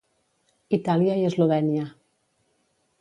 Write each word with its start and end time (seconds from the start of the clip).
Itàlia 0.77 1.19
i 1.19 1.27
Eslovènia. 1.27 1.85